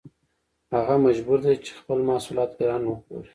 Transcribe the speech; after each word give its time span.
هغه 0.75 0.95
مجبور 1.05 1.37
دی 1.45 1.55
چې 1.65 1.71
خپل 1.79 1.99
محصولات 2.09 2.51
ګران 2.59 2.81
وپلوري 2.85 3.29